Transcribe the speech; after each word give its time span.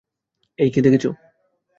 এই 0.59 0.69
কি 0.73 0.79
দেখোছ? 0.81 1.05